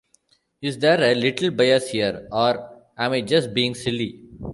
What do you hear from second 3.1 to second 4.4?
I just being silly?